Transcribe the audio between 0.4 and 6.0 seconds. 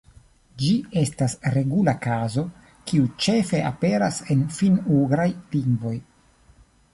Ĝi estas regula kazo, kiu ĉefe aperas en finn-ugraj lingvoj.